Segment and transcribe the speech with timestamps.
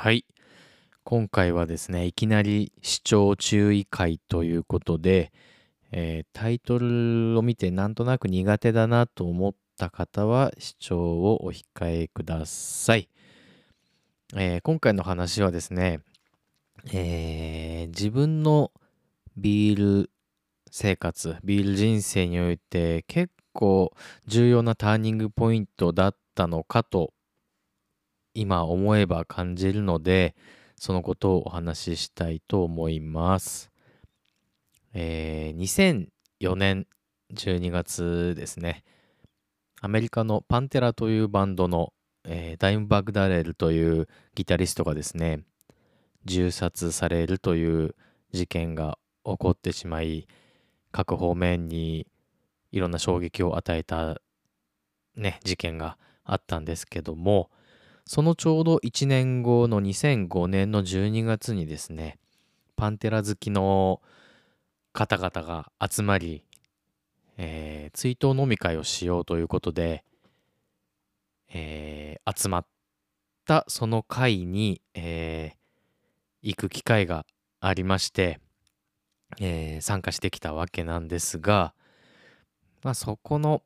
[0.00, 0.24] はい。
[1.02, 5.32] 今回はですね、いきなり視聴注意会ということで、
[5.90, 13.08] えータイトルを見てなんとなく苦手だなと思った方は視聴をお控えください。
[14.36, 15.98] えー今回の話はですね、
[16.92, 18.70] えー自分の
[19.36, 20.10] ビール
[20.70, 23.92] 生活、ビール人生において結構
[24.28, 27.14] 重要なターニングポイントだったのかと
[28.38, 30.36] 今思えば感じるので
[30.76, 33.72] そのことをお話ししたいと思います。
[34.94, 36.08] えー
[36.40, 36.86] 2004年
[37.34, 38.84] 12月ですね
[39.80, 41.92] アメリカのパンテラというバンドの、
[42.24, 45.40] えーダイムバグダレルというギタリストがですね
[46.24, 47.96] 銃殺されるという
[48.32, 50.28] 事件が起こってしまい
[50.92, 52.06] 各方面に
[52.70, 54.20] いろんな衝撃を与えた
[55.16, 57.50] ね事件があったんですけども
[58.08, 62.16] そのちょうど1年後の2005年の12月にですね
[62.74, 64.00] パンテラ好きの
[64.94, 66.42] 方々が集まり、
[67.36, 70.04] えー追悼飲み会をしようということで、
[71.52, 72.66] えー集まっ
[73.46, 75.58] たその会に、えー
[76.40, 77.26] 行く機会が
[77.60, 78.40] ありまして、
[79.38, 81.74] え参加してきたわけなんですが、
[82.82, 83.62] まあ、そこの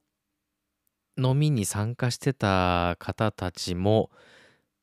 [1.18, 4.10] 飲みに参加してた方たちも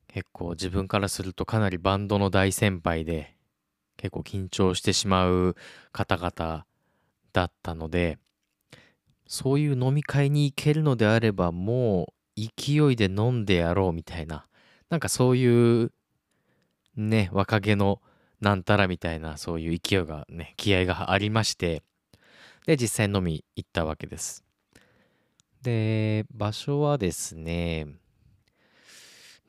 [0.07, 3.35] 結構自分からするとかなりバンドの大先輩で
[3.97, 5.55] 結構緊張してしまう
[5.91, 6.65] 方々
[7.33, 8.17] だったので
[9.27, 14.47] そういう飲み会に行けるのであればもう勢いで飲んでやろうみたいな
[14.89, 15.91] なんかそういう
[16.95, 18.01] ね若気の
[18.41, 21.83] なんたらみたいなそういう勢いがね気合がありまして
[22.65, 24.48] で実際飲み行ったわけです。
[25.61, 27.87] で場所はですね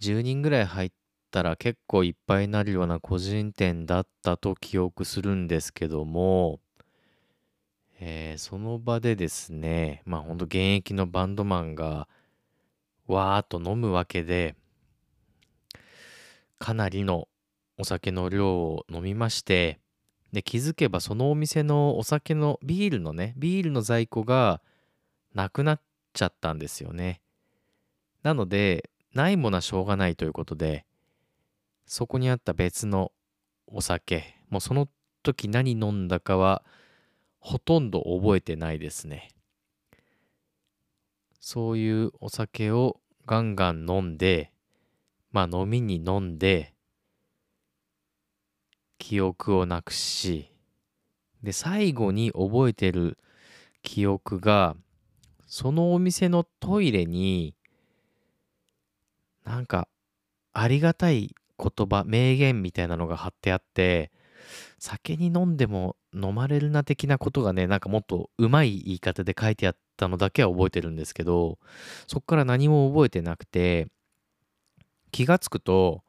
[0.01, 0.93] 10人ぐらい入っ
[1.31, 6.59] たら結構いっぱいになるような個人店だったと記憶するんですけども、
[8.01, 12.09] えーその場でですねまあほんと現役のバンドマンが
[13.07, 14.55] わーっと飲むわけで
[16.59, 17.29] かなりの
[17.79, 19.79] お酒の量を飲みまして
[20.33, 24.61] で気づけばそのお店のお酒のビールのねビールの在庫が
[25.35, 25.81] なくなっ
[26.13, 27.21] ちゃったんですよね。
[28.23, 30.85] なのでないものはしょうがないということで
[31.87, 33.13] そこにあった別の
[33.67, 34.89] お酒もうその
[35.23, 36.63] 時何飲んだかは
[37.39, 39.31] ほとんど覚えてないですね。
[41.41, 44.53] そういうお酒をガンガン飲んで
[45.33, 46.75] まあ飲みに飲んで
[48.99, 50.53] 記憶をなくし
[51.43, 53.19] で最後に覚えてる
[53.83, 54.77] 記憶が
[55.51, 57.57] そのお店のトイレに
[59.45, 59.89] なんか
[60.53, 64.13] ありがたい言葉名言みたいなのが貼ってあって
[64.79, 71.59] 酒に飲んでも飲まれるな的なことがねなんかもっとうまい言い方で書いてあったのだけは覚えてるんですけど
[72.07, 73.89] そっから何も覚えてなくて
[75.11, 76.05] 気がつくと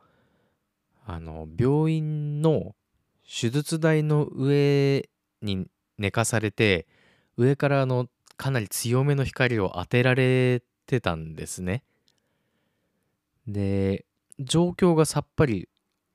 [1.07, 2.75] あの病院の
[3.23, 5.09] 手術台の上
[5.41, 5.65] に
[5.97, 6.85] 寝かされて
[7.37, 8.05] 上からあの
[8.41, 11.83] かなり強めの光を当てられてたんですね。
[13.45, 14.03] で
[14.39, 15.69] 状況がさっぱり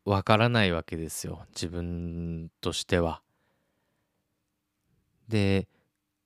[0.05, 3.23] わからないわけですよ自分としては。
[5.29, 5.69] で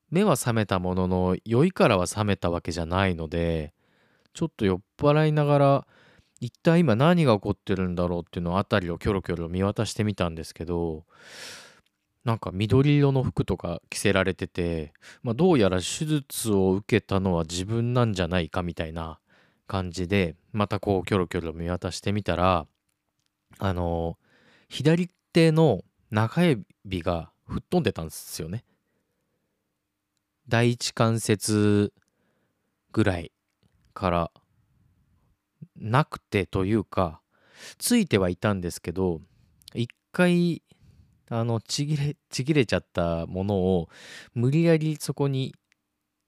[0.09, 3.75] 目は覚めたものの酔いからは覚めたわけじゃないので
[4.33, 5.87] ちょっと酔っ払いながら
[6.41, 11.05] 一体今何が起こってるんだろうっていうのを辺りをキョロキョロ見渡してみたんですけど
[12.31, 14.93] なんか緑色の服とか着せられてて、
[15.25, 19.19] まあ、どうやら手術を受けたのは自分なんじゃないかみたいな
[19.67, 22.69] 感じでまたこうキョロキョロ見渡してみたら
[23.59, 24.17] あの
[24.69, 25.83] 左手の
[26.13, 28.63] 中指が吹っ飛んでたんですよね。
[30.47, 31.93] 第一関節
[32.93, 33.33] ぐらい
[33.93, 34.31] から
[35.75, 37.23] なくてというか
[37.79, 39.21] ついてはいたんですけど
[39.75, 40.63] 一回
[41.31, 43.89] あのちぎれちぎれちゃったものを
[44.35, 45.55] 無理やりそこに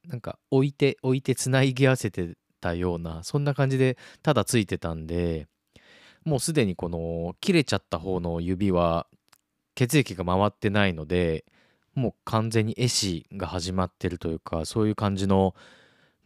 [0.09, 5.49] なんか置いて置いてつないぎ合わせてたようなそんな感じでただついてたんで
[6.25, 9.07] もうすでにこの切れちゃった方の指は
[9.75, 11.45] 血液が回ってないので
[11.95, 15.55] もう完全に壊死が始まってるというかそういう感じの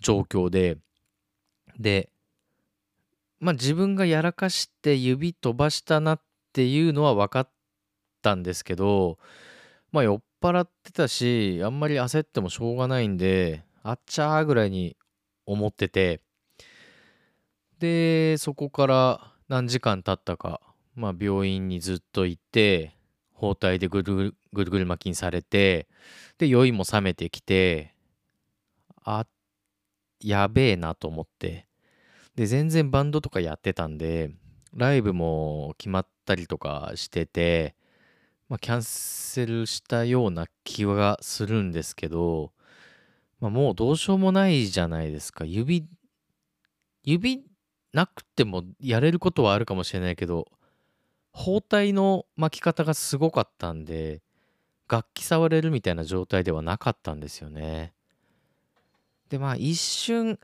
[0.00, 0.76] 状況で
[1.78, 2.10] で
[3.40, 6.20] まあ自分がやらかして指飛ばしたなっ
[6.52, 7.50] ていうのは分かっ
[8.26, 9.18] たんですけど
[9.92, 14.96] まあ酔っ払ってたしあんまり焦ってもしょうがないんであっちゃーぐらいに
[15.46, 16.20] 思ってて
[17.78, 20.60] でそこから何時間経ったか
[20.96, 22.96] まあ病院にずっといて
[23.32, 25.86] 包帯でぐるぐるぐるぐる巻きにされて
[26.38, 27.94] で酔いも覚めてきて
[29.04, 29.24] あ
[30.20, 31.68] やべえなと思って
[32.34, 34.32] で全然バンドとかやってたんで
[34.74, 37.75] ライブも決まったりとかしてて
[38.48, 42.52] まあキャンセルしたような気がするんですけど、
[43.40, 45.86] まあ、もうどうしようもないじゃないですか指
[47.02, 47.44] 指
[47.92, 50.46] なくてもやれることはあるかもしれないけど
[51.32, 54.22] 包帯の巻き方がすごかったんで
[54.88, 57.92] 楽器触れるみたいな状態ではなかったんですよね。
[59.28, 60.38] でまあ一瞬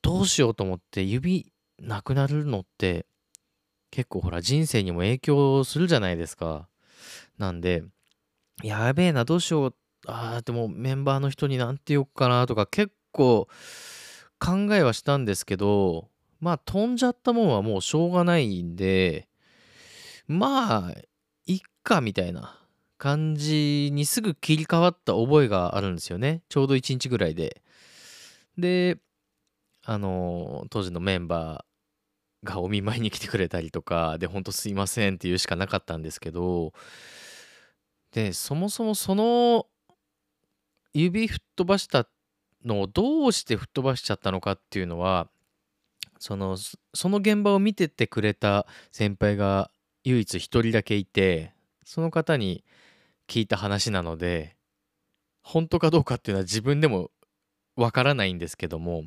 [0.00, 3.06] どうしようと思って指なくなるのって
[3.90, 6.68] 結構ほら人生にも影響するじゃないですか。
[7.38, 7.82] なんで
[8.62, 9.74] やべえなどうしよう。
[10.06, 13.46] あーでもメンバーの人に何て言おうかなとか結構
[14.40, 16.08] 考えはしたんですけど
[16.40, 19.28] まあ飛んじゃったもんはもうしょうがないんで
[20.26, 20.92] まあ
[21.46, 22.58] いっかみたいな
[22.98, 26.42] 感じにすぐ切り替わった覚えがあるんですよね。
[26.48, 27.62] ちょうど1日ぐらいで。
[28.58, 28.98] で
[29.84, 31.71] あの当時のメンバー
[32.44, 36.72] がお見舞いに来てくれたりとかでほんとすいませんって言うしかなかったんですけど
[38.12, 39.66] でそもそもその
[40.92, 42.06] 指吹っ飛ばした
[42.64, 45.28] のをどうして吹っ飛ばしちゃったのかっていうのは
[46.18, 49.70] そのその現場を見ててくれた先輩が
[50.04, 51.52] 唯一一人だけいて
[51.84, 52.64] その方に
[53.28, 54.56] 聞いた話なので
[55.42, 57.10] 本当かどうかっていうのは自分でも
[57.76, 59.04] わからないんですけども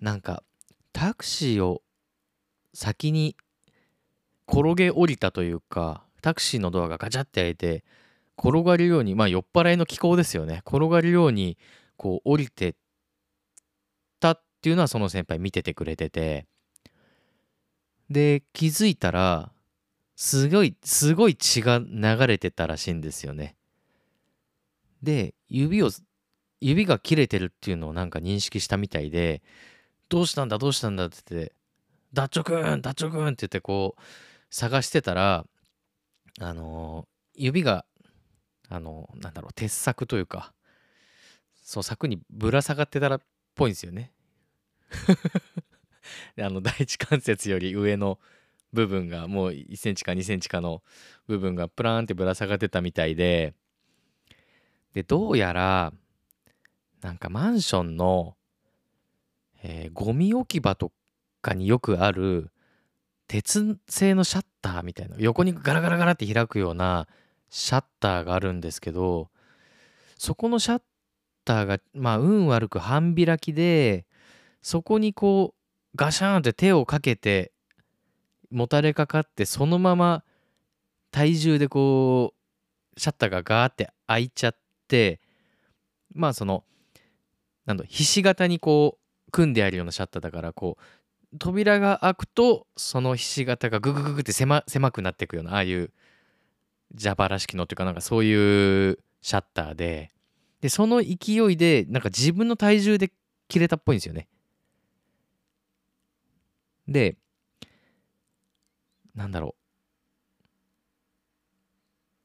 [0.00, 0.42] なんか
[0.92, 1.82] タクシーを
[2.74, 3.36] 先に
[4.48, 7.84] 転げ降りたというかタクシーのドアがガチャって開いて
[8.38, 10.62] 転がるようにまあ酔っ払いの気候ですよね。
[10.66, 11.58] 転がるように
[11.96, 12.74] こう降りてっ
[14.20, 16.46] たっていうのはその先輩見ててくれてて。
[18.10, 19.52] で気づいたら
[20.16, 23.54] すごいすごい血が流れてたらしいんですよね。
[25.02, 25.90] で指を
[26.60, 29.42] 指が切れてるっていうのをなんか認識したみたいで
[30.08, 31.52] どうしたんだどうしたんだってって
[32.18, 34.02] ダッチョくんダッチョくんって言ってこう
[34.50, 35.44] 探してたら
[36.40, 37.84] あの指が
[38.68, 40.52] あのなんだろう鉄柵というか
[41.62, 43.20] そう柵にぶら下がってたらっ
[43.54, 44.10] ぽいんですよね。
[46.42, 48.18] あの第一関節より上の
[48.72, 50.82] 部分がもう1センチか2センチかの
[51.28, 53.54] 部分がプラーンってぶら下がってたみたいで
[54.92, 55.92] でどうやら
[57.00, 58.36] なんかマンションの、
[59.62, 60.90] えー、ゴミ置き場と
[61.42, 62.50] かによくある
[63.26, 67.06] 鉄製のシャッターみたいな横にガラガラガラって開くような
[67.50, 69.28] シャッターがあるんですけど
[70.16, 70.82] そこのシャッ
[71.44, 74.06] ターがまあ運悪く半開きで
[74.62, 77.52] そこにこうガシャーンって手をかけて
[78.50, 80.24] もたれかかってそのまま
[81.10, 82.34] 体重でこ
[82.96, 84.56] うシャッターがガーって開いちゃっ
[84.88, 85.20] て
[86.14, 86.64] まあその
[87.66, 88.98] なんだひし形にこ
[89.28, 90.82] う組んであるようなシャッターだからこう
[91.38, 95.92] 扉が開くとそのひし形がググググって狭狭くなっていくようなああいう
[96.98, 100.10] 蛇腹式のっていうかなんかそういうシャッターで
[100.60, 103.12] でその勢いでなんか自分の体重で
[103.46, 104.28] 切れたっぽいんですよね。
[106.86, 107.16] で
[109.14, 109.58] なんだろう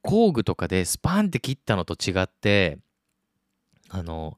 [0.02, 2.78] 工具とかでスパンって切ったのと違って
[3.90, 4.38] あの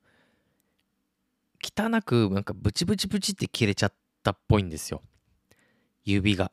[1.63, 3.94] 汚くなんかブチブチブチって切れちゃっ
[4.25, 5.03] たっぽいんですよ
[6.03, 6.51] 指が。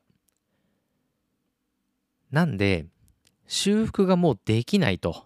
[2.31, 2.85] なんで
[3.47, 5.25] 修復がもうできないと。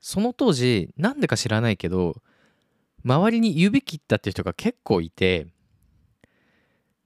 [0.00, 2.22] その当時なんでか知らないけど
[3.04, 5.48] 周りに指切ったって人が結構いて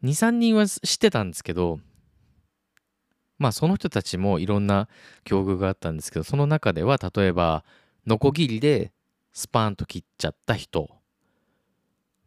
[0.04, 1.80] 23人は知ってたんですけど
[3.38, 4.88] まあその人たちもいろんな
[5.24, 7.64] 境遇があったんですけどその中では例えば
[8.06, 8.92] ノコギリで
[9.32, 10.99] スパーンと切っちゃった人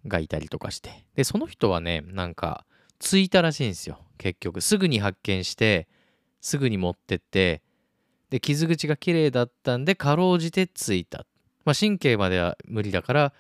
[0.08, 1.06] がいたりとかして。
[1.16, 2.66] でその人はねなんか
[3.00, 4.00] ついたらしいんですよ。
[4.18, 4.62] 結局。
[4.62, 5.88] すぐに発見して
[6.42, 7.62] すぐに持ってって
[8.30, 11.26] で傷口が綺麗だったんでかろうじてついた、
[11.66, 13.34] まあ、神経までは無理だから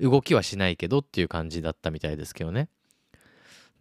[0.00, 2.68] 動きはしないけどっていう感じだったみたいですけどね。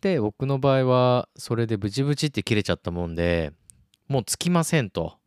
[0.02, 3.54] で僕の場合はそれでブチブチって切れちゃったもんで
[4.08, 5.18] もうつきませんと。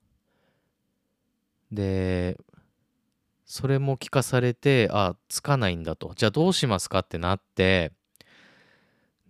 [1.73, 2.39] で
[3.49, 6.13] それも聞かされてあつかないんだと。
[6.15, 7.93] じゃあどうしますかってなって。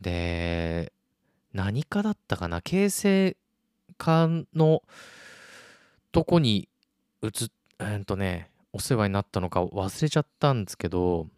[0.01, 0.93] で
[1.53, 2.61] 何かだったかな？
[2.61, 3.37] 形成
[3.97, 4.83] 科の
[6.13, 6.69] とこに
[7.23, 7.31] 移っ
[7.81, 11.29] えー、とねお世話になったのか忘れちゃったんですけど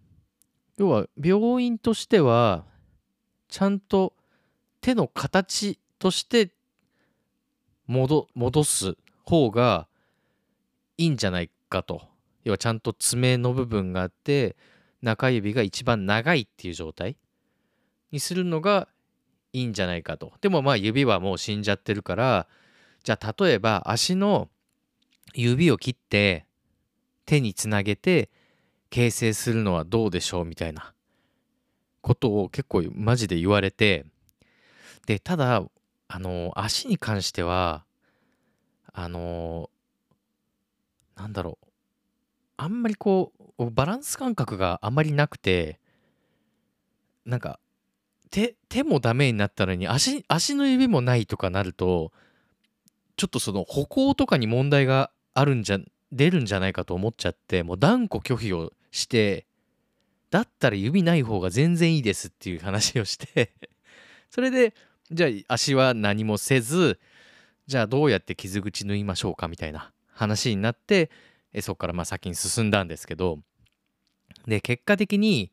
[0.79, 2.65] 要は病院としては
[3.49, 4.15] ちゃんと
[4.81, 6.51] 手の形として
[7.87, 9.87] 戻戻す方が
[10.97, 12.09] いいんじゃないかと。
[12.45, 14.57] 要はちゃんと爪の部分があって
[15.03, 17.17] 中指が一番長いっていう状態
[18.13, 18.89] にするのが
[19.53, 20.33] いいんじゃないかと。
[20.41, 22.47] でもまあ指はもう死んじゃってるから
[23.03, 24.49] じゃあ例えば足の
[25.35, 26.47] 指を切って
[27.27, 28.31] 手につなげて
[28.91, 30.93] 形成するのはどうでしょうみたいな
[32.01, 34.05] ことを結構マジで言われて
[35.07, 35.63] でただ
[36.09, 37.85] あの足に関しては
[38.93, 39.71] あの
[41.17, 41.70] なんだろう
[42.61, 45.81] あんまりこうバランス感覚があんまりなくて
[47.25, 47.59] なんか
[48.31, 52.13] 手手もダメになったのに足足の指もないとかなると
[53.17, 55.79] ちょっとその歩行とかに問題があるんじゃ
[56.13, 59.47] 出るんじゃないかと思っちゃってもう断固拒否をして
[60.31, 63.53] だったら指ない方が全然いいですっていう話をして
[64.29, 64.75] それで
[65.11, 67.01] じゃあ足は何もせず
[67.67, 71.11] じゃあどうやって傷口縫いましょうかみたいな話になって
[71.61, 73.39] そこからまあ先に進んだんですけど
[74.47, 75.53] で結果的に、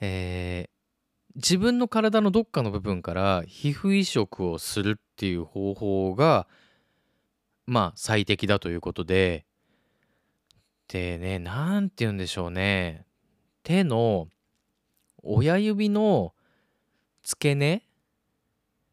[0.00, 6.46] えー、自分の体のどっかの部分から皮膚移植をするっていう方法が
[7.66, 9.46] まあ最適だということで
[10.88, 13.06] でね何て言うんでしょうね。
[13.62, 14.28] 手の
[15.22, 16.34] 親指の
[17.22, 17.84] 付け根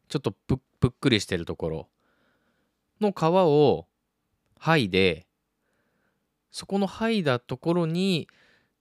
[0.08, 1.88] ちょっとぷっくりしてるところ
[3.00, 3.86] の皮を
[4.60, 5.27] 剥いで
[6.50, 8.28] そこの剥いだところに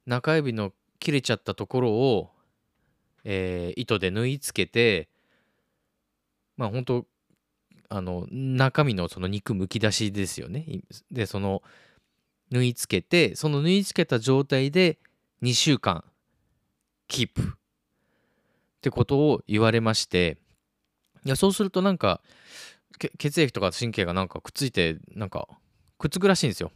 [0.06, 2.30] 中指の切れちゃったところを、
[3.24, 5.10] えー、糸で縫い付けて
[6.56, 7.06] まあ本当
[7.90, 10.66] あの中身のその肉むき出しですよね。
[11.12, 11.62] でその
[12.52, 15.00] 縫い付けてその縫い付けた状態で
[15.42, 16.04] 2週間
[17.08, 17.42] キープ。
[17.42, 20.38] ってことを言われまして。
[21.26, 22.22] いやそうするとなんか
[23.18, 25.48] 血液とか神経がなんかくっついてなんか
[25.98, 26.72] くっつくらしいんですよ。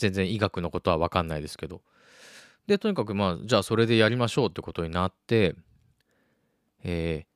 [0.00, 1.82] 全然医学のことは分かんないですけど。
[2.66, 5.54] でとにかくまあじゃあそれでやりましょうってことになって
[6.84, 7.30] えー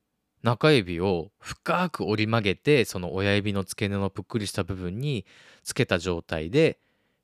[0.45, 5.25] 中指を深く折り曲げてその親指の付け根のぷっくりした部分に
[5.63, 6.77] つけた状態で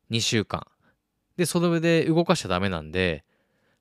[0.09, 0.65] 2週間。
[1.37, 3.23] でその上で動かしちゃダメなんで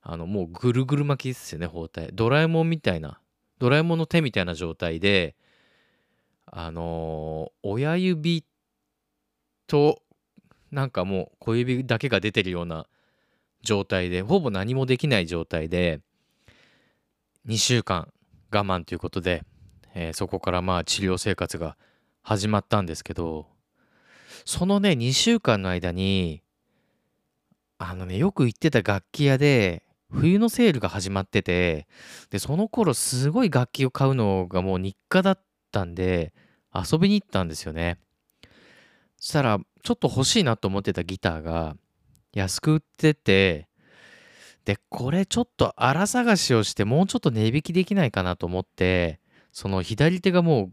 [0.02, 2.08] あのもうぐるぐる巻きですよね包帯。
[2.12, 3.18] ドラえもんみたいな
[3.58, 5.34] ドラえもんの手みたいな状態で
[6.44, 8.44] あのー、親指
[9.66, 10.02] と
[10.70, 12.86] なんかもう小指だけが出てるような
[13.62, 16.00] 状態でほぼ何もできない状態で
[17.46, 18.12] 2週間
[18.52, 19.44] 我慢ということで、
[19.94, 21.76] えー、そこからまあ治療生活が
[22.22, 23.46] 始まったんですけど
[24.44, 26.42] そのね2週間の間に
[27.78, 31.86] あのねよく行ってた楽器屋で冬のセールが始まってて
[32.30, 36.32] でその頃すごい楽器を買うのがもう日課だったんで
[36.74, 37.98] 遊びに行ったんですよね。
[39.16, 41.76] そしたらちょっと欲しいなと思ってたギターが
[42.32, 43.68] 安く売ってて
[44.64, 49.20] で、これちょっと荒探しをしてもうちょっと値引きできないかなと思って、
[49.52, 50.70] その左手がもう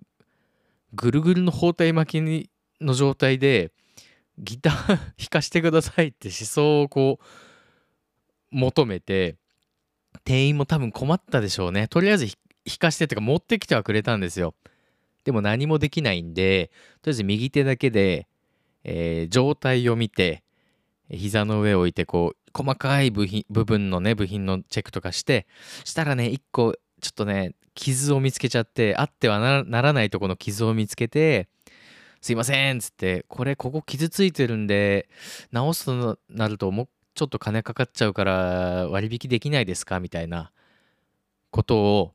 [0.93, 2.49] ぐるぐるの包帯巻きに
[2.81, 3.71] の状態で、
[4.37, 4.99] ギター弾
[5.29, 7.25] かしてくださいって思想をこう
[8.51, 9.35] 求めて、
[10.23, 11.87] 店員も多分困ったでしょうね。
[11.87, 14.53] とりあえず弾かしてってか持ってきてはくれたんですよ。
[15.23, 16.71] でも何もできないんで、
[17.01, 18.26] とりあえず右手だけで、
[18.87, 20.43] えー、状態を見て、
[21.09, 25.47] 膝の上を置いてこう細かい部品部分のね部品のチェックとかして
[25.85, 31.47] したらね1個ちょっとね傷を見つけちゃってあってはならないとこの傷を見つけて
[32.19, 35.07] すいませんっつってこれここ傷ついてるんで
[35.51, 40.01] 直すとなるともうちょっと金かかっちゃうから割引できないですか？
[40.01, 40.51] みたいな
[41.51, 42.13] ことを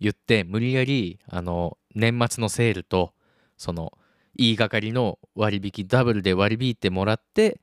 [0.00, 3.12] 言って無理やりあの年末のセールと
[3.58, 3.92] その
[4.36, 7.60] 言いがかりの割引ダブルで割り引いてもらって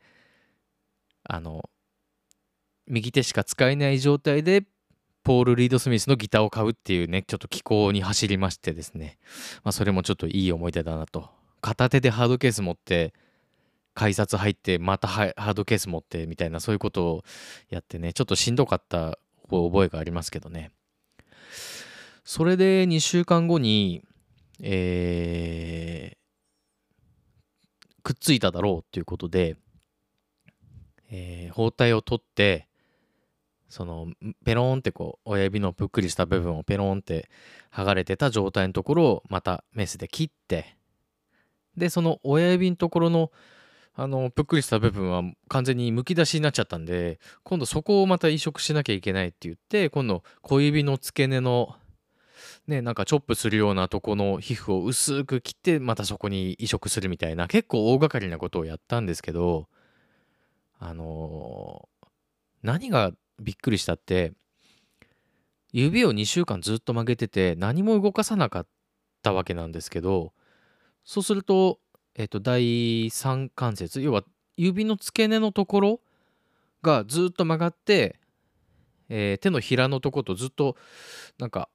[1.23, 1.69] あの
[2.87, 4.63] 右手しか使えない状態で
[5.23, 9.17] ポール・リード・スミスのギターを買うっていうねちょっと気候に走りましてですね、
[9.63, 11.29] まあ、それもちょっといい思い出だなと。
[11.61, 13.13] 片手でハードケース持って
[13.93, 17.23] 改札入ってまたハードケース持ってみたいなそういうことを
[17.69, 20.71] やってねちょっとしんどかった覚えがありますけどね。
[22.23, 24.03] それで2週間後に
[24.61, 26.17] えー、
[28.03, 29.55] くっついただろうっていうことで、
[31.11, 32.67] えー、包帯を取って
[33.69, 34.07] その
[34.43, 37.29] ペローンってこう親指のぷっくりした部分をペロンって
[37.71, 40.75] 剥がれてた状態のところをまたメスで切って
[41.77, 43.31] でその親指のところの
[43.95, 51.75] あのぷっくりした部分は完全にむき出しになっちゃったんで今度そこをまた移植しなきゃいけないって言って今度小指の付け根の
[52.67, 59.67] ね、なんかチョップするようなとこの皮膚を薄く切ってまたそこに移植するみたいな結構大掛かりなことをやったんですけど
[60.79, 61.99] あのー
[62.61, 64.33] 何がびっくりしたって
[65.71, 68.67] 指を2週間ずっと曲げてて何も動かさなかっ
[69.21, 70.33] たわけなんですけど
[71.05, 71.79] そうすると、
[72.15, 74.23] えっと第三関節要は
[74.57, 75.99] 指の付け根のところ
[76.81, 78.19] がずっと曲がって、
[79.09, 80.75] えー手のひらのとことずっと
[81.37, 81.69] なんか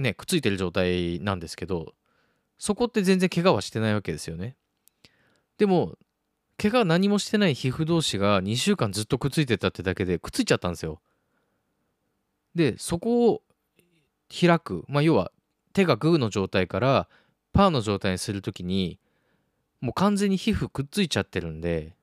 [0.00, 1.94] ねくっついてる状態なんですけど
[2.58, 4.56] そこって全然怪我はしてないわけですよね。
[5.58, 5.96] でも
[6.58, 11.00] 怪我何もしてない皮膚同士が2週間ずっとくっついてたってだけでくっついちゃったんですよ。
[12.54, 13.42] でそこを
[14.28, 15.32] 開くまあ要は
[15.72, 17.08] 手がグーの状態から
[17.52, 18.98] パーの状態にするときに
[19.80, 21.94] もう完全に皮膚くっついちゃってるんで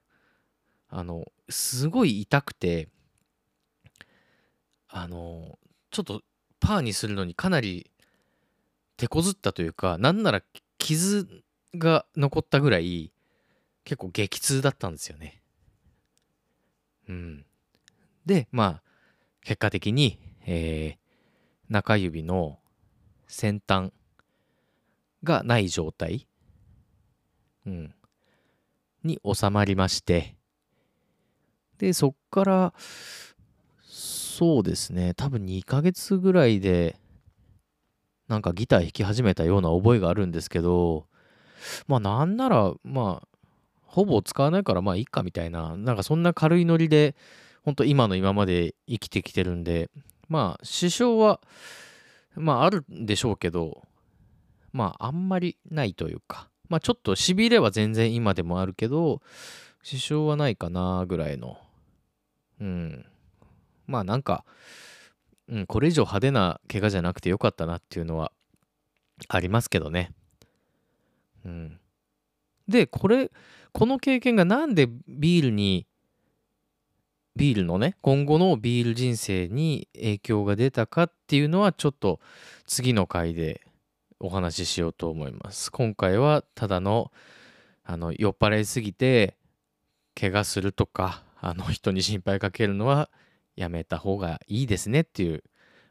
[0.89, 2.89] あのすごい痛くて
[4.89, 5.59] あの
[5.91, 6.21] ちょっと
[6.59, 7.91] パーにするのにかなり
[8.97, 10.41] 手こずったというかなんなら
[10.77, 11.27] 傷
[11.75, 13.11] が残ったぐらい
[13.83, 15.41] 結構激痛だったんですよね。
[17.07, 17.45] うん、
[18.25, 18.81] でまあ
[19.41, 21.07] 結果的に、えー
[21.69, 22.59] 中指の
[23.27, 23.91] 先端
[25.23, 26.27] がない状態、
[27.65, 27.93] うん、
[29.03, 30.35] に収まりまして
[31.77, 32.73] でそっから
[34.37, 35.15] そうですね。
[35.15, 36.99] 多分2ヶ月ぐらいで
[38.27, 41.07] なんかギター弾き始めたような覚えがあるんですけど
[41.87, 43.27] まあなんならまあ
[43.81, 47.15] ほぼ使わないからまあいいかみたいななんかそんな軽いノリで
[47.63, 49.89] 本当今の今まで生きてきてるんで
[50.29, 51.41] まあ支障は
[52.35, 53.81] まああるんでしょうけど
[54.71, 59.19] まああんまりないというかまあちょっとしびれは全然今でもあるけど
[59.81, 61.57] 支障はないかなぐらいの
[62.61, 63.05] うん。
[63.87, 64.45] まあなんか、
[65.49, 68.31] うん、これ以上派手な怪我じゃなくてよかったなっていうのは
[69.29, 70.11] ありますけどね。
[71.45, 71.79] うん。
[72.67, 73.31] でこれ
[73.71, 75.87] この経験がなんでビールに
[77.35, 82.19] ビールのね今後のビール人生に影響が出たかっていうのはちょっと
[82.65, 83.61] 次の回で
[84.19, 85.71] お話ししようと思います。
[85.71, 87.11] 今回はただの
[87.83, 89.37] あの酔っ払いすぎて
[90.19, 93.09] 怪我するとかあの人に心配かけるのは
[93.57, 95.43] やめた方がいいですねっていう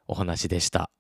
[0.09, 0.91] お話でした。